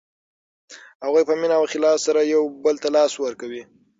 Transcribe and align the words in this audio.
هغوی 1.05 1.23
په 1.27 1.33
مینه 1.39 1.55
او 1.59 1.63
اخلاص 1.67 1.99
سره 2.07 2.21
یو 2.33 2.43
بل 2.63 2.75
ته 2.83 2.87
لاس 2.95 3.11
ورکوي. 3.17 3.63